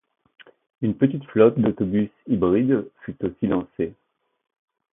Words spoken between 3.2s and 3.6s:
aussi